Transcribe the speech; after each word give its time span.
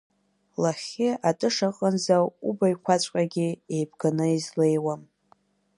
Лахьхьи, 0.61 1.09
атыша 1.29 1.67
аҟынӡа 1.71 2.17
убаҩқәаҵәҟьагьы 2.47 3.47
еибганы 3.75 4.25
излеиуам. 4.35 5.01